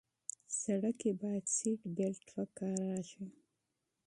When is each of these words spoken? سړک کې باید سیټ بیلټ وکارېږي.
سړک 0.59 0.95
کې 1.01 1.11
باید 1.21 1.45
سیټ 1.55 1.81
بیلټ 1.95 2.27
وکارېږي. 2.37 3.25